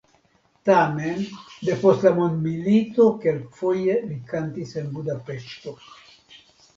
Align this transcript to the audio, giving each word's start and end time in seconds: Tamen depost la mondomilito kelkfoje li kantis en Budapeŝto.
Tamen 0.67 1.19
depost 1.67 2.07
la 2.07 2.11
mondomilito 2.15 3.05
kelkfoje 3.25 3.99
li 4.07 4.17
kantis 4.31 4.73
en 4.83 4.89
Budapeŝto. 4.97 5.75